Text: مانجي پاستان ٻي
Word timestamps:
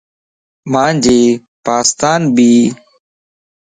مانجي 0.71 1.21
پاستان 1.65 2.21
ٻي 2.35 2.51